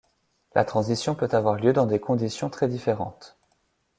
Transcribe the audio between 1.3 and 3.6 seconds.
avoir lieu dans des conditions très différentes.